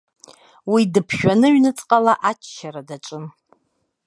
[0.71, 3.25] Уи дыԥжәаны ҩныҵҟала аччара даҿын.